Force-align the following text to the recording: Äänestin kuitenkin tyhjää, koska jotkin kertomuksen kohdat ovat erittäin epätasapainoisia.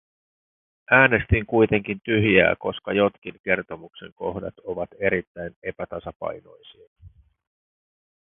Äänestin 0.91 1.45
kuitenkin 1.45 2.01
tyhjää, 2.03 2.55
koska 2.59 2.93
jotkin 2.93 3.33
kertomuksen 3.43 4.13
kohdat 4.13 4.53
ovat 4.65 4.89
erittäin 4.99 5.55
epätasapainoisia. 5.63 6.89